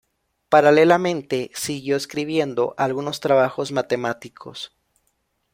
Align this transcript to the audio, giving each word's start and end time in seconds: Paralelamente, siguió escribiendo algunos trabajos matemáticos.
Paralelamente, 0.49 1.51
siguió 1.53 1.95
escribiendo 1.95 2.73
algunos 2.79 3.19
trabajos 3.19 3.71
matemáticos. 3.71 4.73